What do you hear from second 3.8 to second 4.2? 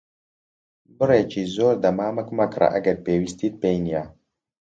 نییە.